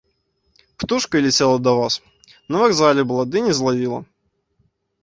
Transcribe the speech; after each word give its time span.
Птушачкай 0.83 1.21
ляцела 1.25 1.59
да 1.67 1.75
вас, 1.81 1.99
на 2.57 2.65
вакзале 2.65 3.01
была, 3.13 3.23
ды 3.33 3.47
не 3.51 3.59
злавіла. 3.61 4.05